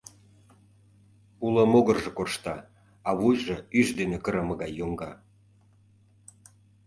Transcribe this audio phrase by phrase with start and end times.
[1.45, 2.55] Уло могыржо коршта,
[3.07, 5.11] а вуйжо ӱш дене кырыме гай йоҥга.